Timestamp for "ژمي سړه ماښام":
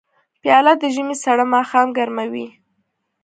0.95-1.87